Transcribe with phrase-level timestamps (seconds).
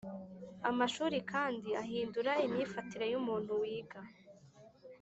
[0.69, 3.99] amashuri kandi ahindura imyifatire yu muntu wiga